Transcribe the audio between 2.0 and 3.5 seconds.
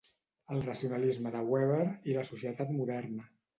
i la societat moderna.